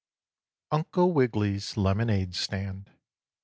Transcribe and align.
out 0.71 0.77
Uncle 0.77 1.13
Wiggily's 1.13 1.77
Lemonade 1.77 2.33
Stand. 2.33 2.89